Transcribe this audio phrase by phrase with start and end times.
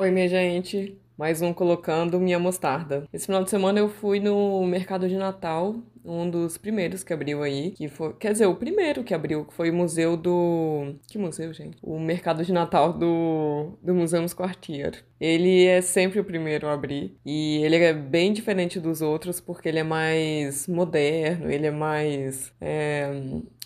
[0.00, 0.98] Oi, minha gente.
[1.14, 3.06] Mais um colocando minha mostarda.
[3.12, 5.74] Esse final de semana eu fui no mercado de Natal
[6.04, 9.54] um dos primeiros que abriu aí, que foi, quer dizer, o primeiro que abriu, que
[9.54, 11.76] foi o museu do, que museu, gente?
[11.82, 15.04] O mercado de Natal do, do Museums Quartier.
[15.20, 19.68] Ele é sempre o primeiro a abrir e ele é bem diferente dos outros porque
[19.68, 23.10] ele é mais moderno, ele é mais, é,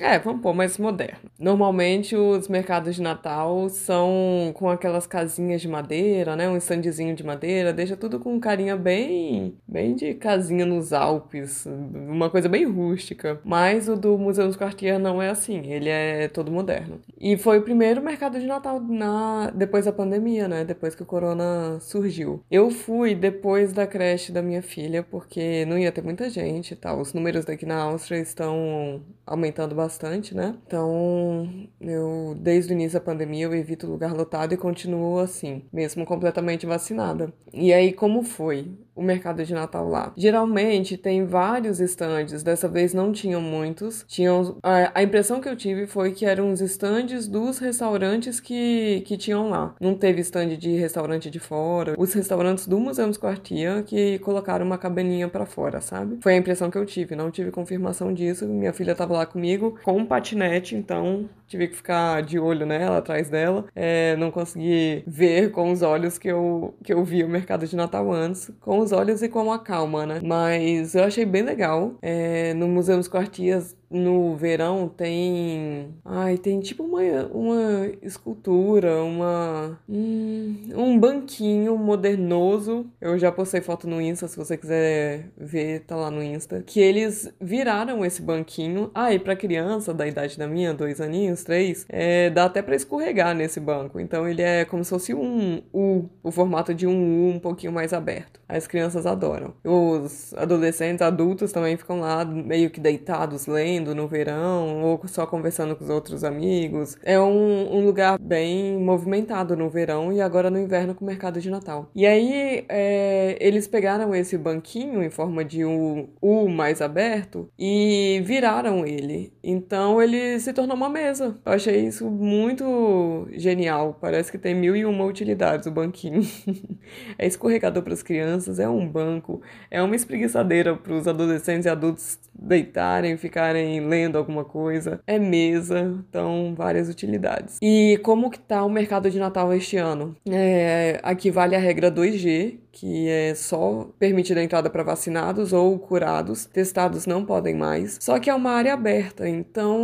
[0.01, 1.31] é vamos pôr, mais moderno.
[1.39, 7.23] Normalmente os mercados de Natal são com aquelas casinhas de madeira, né, um standzinho de
[7.23, 12.49] madeira, deixa tudo com um carinha bem, bem de casinha nos Alpes, uma uma coisa
[12.49, 13.41] bem rústica.
[13.45, 17.01] Mas o do Museu dos Cartier não é assim, ele é todo moderno.
[17.21, 20.65] E foi o primeiro mercado de Natal na depois da pandemia, né?
[20.65, 22.43] Depois que o corona surgiu.
[22.51, 26.77] Eu fui depois da creche da minha filha, porque não ia ter muita gente e
[26.77, 27.01] tal.
[27.01, 30.55] Os números daqui na Áustria estão aumentando bastante, né?
[30.67, 31.49] Então,
[31.81, 36.67] eu desde o início da pandemia eu evito lugar lotado e continuo assim, mesmo completamente
[36.67, 37.33] vacinada.
[37.53, 38.71] E aí como foi?
[38.95, 40.13] O mercado de Natal lá.
[40.17, 44.05] Geralmente tem vários estandes, dessa vez não tinham muitos.
[44.07, 49.03] Tinham a, a, impressão que eu tive foi que eram os estandes dos restaurantes que,
[49.07, 49.75] que tinham lá.
[49.81, 51.95] Não teve estande de restaurante de fora.
[51.99, 56.19] Os restaurantes do Museu dos Quartia que colocaram uma cabaninha para fora, sabe?
[56.23, 58.47] Foi a impressão que eu tive, não tive confirmação disso.
[58.47, 62.99] Minha filha tava lá comigo com um patinete, então tive que ficar de olho nela,
[62.99, 63.65] atrás dela.
[63.75, 67.77] É, não consegui ver com os olhos que eu, que eu vi o mercado de
[67.77, 70.21] Natal antes, com os olhos e com a calma, né?
[70.23, 71.95] Mas eu achei bem legal.
[72.01, 75.95] É, no Museu dos Quartias no verão tem.
[76.05, 77.01] Ai, tem tipo uma,
[77.33, 79.79] uma escultura, uma.
[79.89, 82.87] Hum, um banquinho modernoso.
[83.01, 86.63] Eu já postei foto no Insta, se você quiser ver, tá lá no Insta.
[86.67, 88.91] Que eles viraram esse banquinho.
[88.95, 92.75] Ah, e pra criança da idade da minha, dois aninhos, três, é, dá até pra
[92.75, 94.01] escorregar nesse banco.
[94.01, 97.73] Então ele é como se fosse um U, o formato de um U um pouquinho
[97.73, 98.41] mais aberto.
[98.49, 99.55] As crianças adoram.
[99.65, 105.75] Os adolescentes, adultos também ficam lá meio que deitados lendo no verão ou só conversando
[105.75, 106.97] com os outros amigos.
[107.03, 111.41] É um, um lugar bem movimentado no verão e agora no inverno com o mercado
[111.41, 111.91] de Natal.
[111.95, 118.21] E aí é, eles pegaram esse banquinho em forma de um U mais aberto e
[118.25, 119.33] viraram ele.
[119.43, 121.35] Então ele se tornou uma mesa.
[121.45, 123.97] Eu achei isso muito genial.
[124.01, 126.21] Parece que tem mil e uma utilidades o banquinho.
[127.19, 131.69] é escorregador para as crianças, é um banco, é uma espreguiçadeira para os adolescentes e
[131.69, 135.01] adultos deitarem, ficarem lendo alguma coisa.
[135.07, 137.59] É mesa, então várias utilidades.
[137.63, 140.17] E como que tá o mercado de Natal este ano?
[140.29, 145.79] É, aqui vale a regra 2G, que é só permitida a entrada para vacinados ou
[145.79, 147.99] curados, testados não podem mais.
[148.01, 149.79] Só que é uma área aberta, então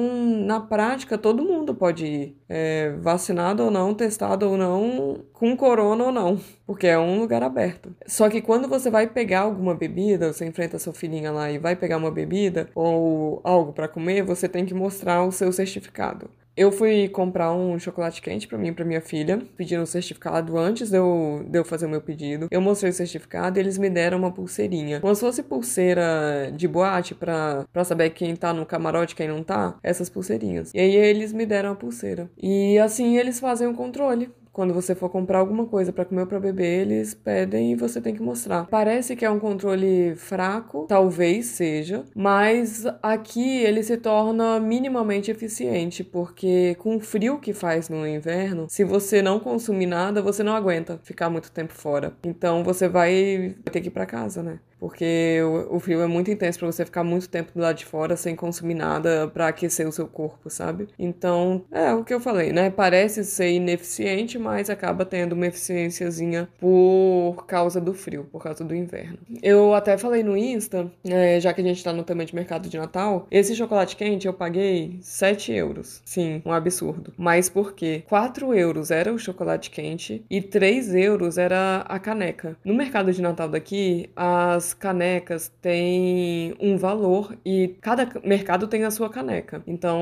[0.45, 6.05] na prática todo mundo pode ir, é, vacinado ou não, testado ou não, com corona
[6.05, 6.39] ou não,
[6.71, 7.93] porque é um lugar aberto.
[8.07, 11.75] Só que quando você vai pegar alguma bebida, você enfrenta sua filhinha lá e vai
[11.75, 16.31] pegar uma bebida ou algo para comer, você tem que mostrar o seu certificado.
[16.57, 20.57] Eu fui comprar um chocolate quente para mim e pra minha filha, pedindo o certificado
[20.57, 22.47] antes de eu, de eu fazer o meu pedido.
[22.53, 25.01] Eu mostrei o certificado e eles me deram uma pulseirinha.
[25.01, 29.43] Como se fosse pulseira de boate pra saber quem tá no camarote e quem não
[29.43, 30.73] tá, essas pulseirinhas.
[30.73, 32.31] E aí eles me deram a pulseira.
[32.41, 36.27] E assim eles fazem o controle quando você for comprar alguma coisa para comer ou
[36.27, 38.67] para beber, eles pedem e você tem que mostrar.
[38.67, 46.03] Parece que é um controle fraco, talvez seja, mas aqui ele se torna minimamente eficiente,
[46.03, 50.55] porque com o frio que faz no inverno, se você não consumir nada, você não
[50.55, 52.13] aguenta ficar muito tempo fora.
[52.25, 54.59] Então você vai ter que ir para casa, né?
[54.81, 57.85] Porque o, o frio é muito intenso para você ficar muito tempo do lado de
[57.85, 60.89] fora sem consumir nada para aquecer o seu corpo, sabe?
[60.99, 62.71] Então, é o que eu falei, né?
[62.71, 68.75] Parece ser ineficiente, mas acaba tendo uma eficiênciazinha por causa do frio, por causa do
[68.75, 69.19] inverno.
[69.43, 72.69] Eu até falei no Insta, é, já que a gente tá no tema de mercado
[72.69, 76.01] de Natal, esse chocolate quente eu paguei 7 euros.
[76.05, 77.13] Sim, um absurdo.
[77.19, 78.03] Mas por quê?
[78.09, 82.57] 4 euros era o chocolate quente e 3 euros era a caneca.
[82.65, 88.91] No mercado de Natal daqui, as canecas têm um valor e cada mercado tem a
[88.91, 89.63] sua caneca.
[89.67, 90.01] Então,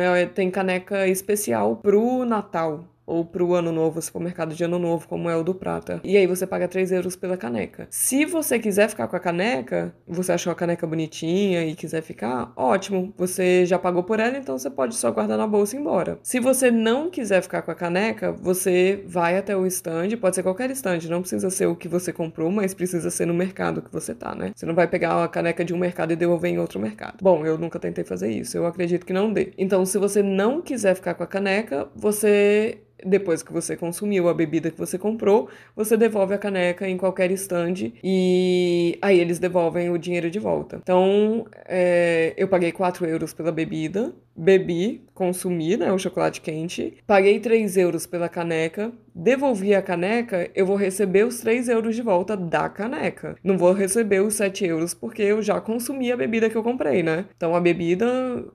[0.00, 4.62] é, tem caneca especial pro Natal ou para o ano novo, se for mercado de
[4.62, 5.98] ano novo, como é o do prata.
[6.04, 7.88] E aí você paga 3 euros pela caneca.
[7.90, 12.52] Se você quiser ficar com a caneca, você achou a caneca bonitinha e quiser ficar,
[12.54, 13.14] ótimo.
[13.16, 16.18] Você já pagou por ela, então você pode só guardar na bolsa e ir embora.
[16.22, 20.42] Se você não quiser ficar com a caneca, você vai até o stand, pode ser
[20.42, 23.90] qualquer stand, não precisa ser o que você comprou, mas precisa ser no mercado que
[23.90, 24.52] você tá, né?
[24.54, 27.16] Você não vai pegar a caneca de um mercado e devolver em outro mercado.
[27.22, 29.52] Bom, eu nunca tentei fazer isso, eu acredito que não dê.
[29.56, 34.34] Então, se você não quiser ficar com a caneca, você depois que você consumiu a
[34.34, 39.90] bebida que você comprou, você devolve a caneca em qualquer estande e aí eles devolvem
[39.90, 40.78] o dinheiro de volta.
[40.82, 47.40] Então, é, eu paguei 4 euros pela bebida, bebi, consumi né, o chocolate quente, paguei
[47.40, 52.36] 3 euros pela caneca, devolvi a caneca, eu vou receber os 3 euros de volta
[52.36, 53.36] da caneca.
[53.42, 57.02] Não vou receber os 7 euros porque eu já consumi a bebida que eu comprei,
[57.02, 57.24] né?
[57.36, 58.06] Então a bebida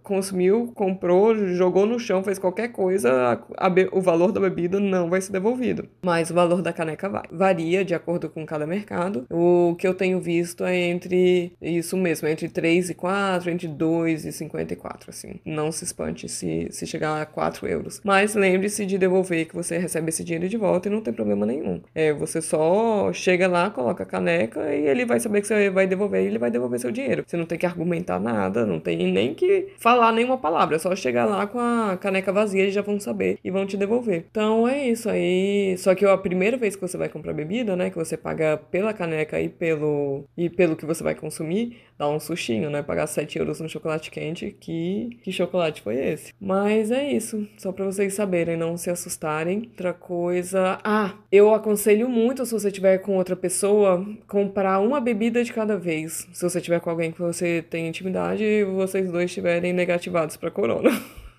[0.01, 3.11] consumiu, comprou, jogou no chão, fez qualquer coisa,
[3.57, 5.87] a, a, o valor da bebida não vai ser devolvido.
[6.01, 7.23] Mas o valor da caneca vai.
[7.29, 9.25] Varia de acordo com cada mercado.
[9.29, 14.25] O que eu tenho visto é entre isso mesmo, entre 3 e 4, entre 2
[14.25, 15.39] e 54, assim.
[15.45, 18.01] Não se espante se, se chegar a 4 euros.
[18.03, 21.45] Mas lembre-se de devolver que você recebe esse dinheiro de volta e não tem problema
[21.45, 21.81] nenhum.
[21.93, 25.87] É, você só chega lá, coloca a caneca e ele vai saber que você vai
[25.87, 27.23] devolver e ele vai devolver seu dinheiro.
[27.25, 30.75] Você não tem que argumentar nada, não tem nem que falar nenhuma palavra.
[30.75, 33.77] É só chegar lá com a caneca vazia, eles já vão saber e vão te
[33.77, 34.25] devolver.
[34.29, 35.75] Então é isso aí.
[35.77, 37.89] Só que a primeira vez que você vai comprar bebida, né?
[37.89, 42.19] Que você paga pela caneca e pelo, e pelo que você vai consumir, dá um
[42.19, 42.81] sustinho, né?
[42.81, 44.55] Pagar 7 euros no chocolate quente.
[44.59, 46.33] Que, que chocolate foi esse?
[46.39, 47.47] Mas é isso.
[47.57, 49.69] Só pra vocês saberem, não se assustarem.
[49.71, 50.79] Outra coisa.
[50.83, 55.77] Ah, eu aconselho muito, se você tiver com outra pessoa, comprar uma bebida de cada
[55.77, 56.27] vez.
[56.33, 60.51] Se você tiver com alguém que você tem intimidade e vocês dois estiverem negativados para
[60.51, 60.89] corona.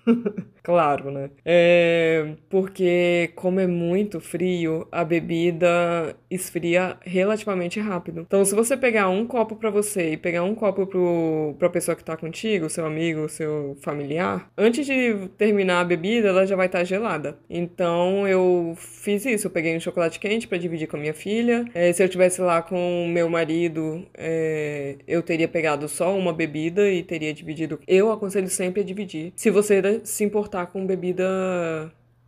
[0.65, 1.29] claro, né?
[1.45, 8.21] É porque, como é muito frio, a bebida esfria relativamente rápido.
[8.21, 11.95] Então, se você pegar um copo para você e pegar um copo pro, pra pessoa
[11.95, 16.65] que tá contigo, seu amigo, seu familiar, antes de terminar a bebida, ela já vai
[16.65, 17.37] estar tá gelada.
[17.49, 19.47] Então, eu fiz isso.
[19.47, 21.65] Eu peguei um chocolate quente para dividir com a minha filha.
[21.73, 26.89] É, se eu tivesse lá com meu marido, é, eu teria pegado só uma bebida
[26.89, 27.79] e teria dividido.
[27.87, 29.33] Eu aconselho sempre a dividir.
[29.35, 31.25] Se você se importar com bebida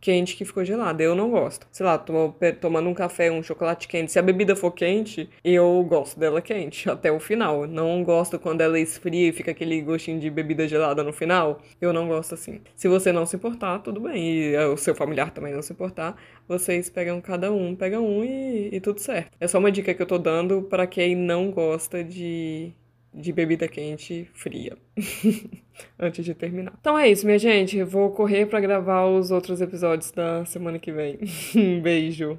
[0.00, 1.02] quente que ficou gelada.
[1.02, 1.66] Eu não gosto.
[1.70, 4.12] Sei lá, tomando um café, um chocolate quente.
[4.12, 7.66] Se a bebida for quente, eu gosto dela quente até o final.
[7.66, 11.60] Não gosto quando ela esfria e fica aquele gostinho de bebida gelada no final.
[11.80, 12.60] Eu não gosto assim.
[12.74, 14.52] Se você não se importar, tudo bem.
[14.52, 16.16] E o seu familiar também não se importar,
[16.46, 19.36] vocês pegam cada um, pega um e, e tudo certo.
[19.40, 22.72] É só uma dica que eu tô dando para quem não gosta de
[23.12, 24.76] de bebida quente fria.
[25.98, 26.74] Antes de terminar.
[26.80, 27.76] Então é isso, minha gente.
[27.76, 31.18] Eu vou correr para gravar os outros episódios da semana que vem.
[31.54, 32.38] um beijo.